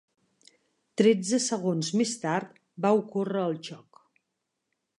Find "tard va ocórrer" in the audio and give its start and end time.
2.23-3.45